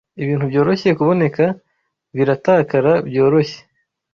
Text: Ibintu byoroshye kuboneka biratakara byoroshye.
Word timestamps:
Ibintu 0.23 0.45
byoroshye 0.51 0.89
kuboneka 0.99 1.43
biratakara 2.15 2.93
byoroshye. 3.07 3.59